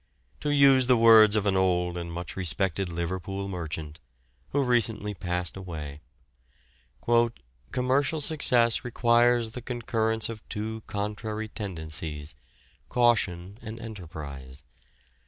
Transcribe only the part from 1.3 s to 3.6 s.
of an old and much respected Liverpool